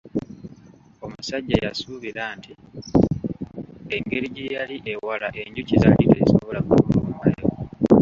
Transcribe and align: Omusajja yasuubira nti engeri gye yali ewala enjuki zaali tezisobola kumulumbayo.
Omusajja 1.05 1.57
yasuubira 1.65 2.23
nti 2.37 2.51
engeri 3.95 4.27
gye 4.35 4.47
yali 4.55 4.75
ewala 4.93 5.27
enjuki 5.41 5.73
zaali 5.81 6.03
tezisobola 6.11 6.59
kumulumbayo. 6.67 7.45